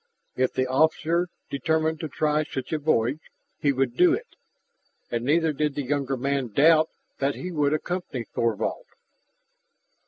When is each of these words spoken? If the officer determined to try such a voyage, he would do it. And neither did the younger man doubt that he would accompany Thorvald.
If 0.35 0.53
the 0.53 0.65
officer 0.67 1.29
determined 1.51 1.99
to 1.99 2.07
try 2.07 2.43
such 2.43 2.73
a 2.73 2.79
voyage, 2.79 3.21
he 3.59 3.71
would 3.71 3.95
do 3.95 4.15
it. 4.15 4.25
And 5.11 5.23
neither 5.23 5.53
did 5.53 5.75
the 5.75 5.83
younger 5.83 6.17
man 6.17 6.47
doubt 6.47 6.89
that 7.19 7.35
he 7.35 7.51
would 7.51 7.71
accompany 7.75 8.23
Thorvald. 8.23 8.87